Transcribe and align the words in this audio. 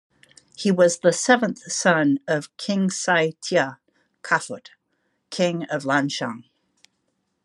He 0.57 0.71
was 0.71 0.97
the 1.01 1.13
seventh 1.13 1.71
son 1.71 2.21
of 2.27 2.57
King 2.57 2.89
Sai 2.89 3.33
Tia 3.39 3.77
Kaphut, 4.23 4.71
King 5.29 5.65
of 5.65 5.85
Lan 5.85 6.09
Xang. 6.09 6.45